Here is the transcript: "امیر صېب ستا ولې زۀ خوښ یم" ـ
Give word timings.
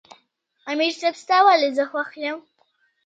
"امیر 0.71 0.93
صېب 0.99 1.15
ستا 1.21 1.37
ولې 1.45 1.69
زۀ 1.75 1.85
خوښ 1.91 2.09
یم" 2.23 2.37
ـ 2.43 2.47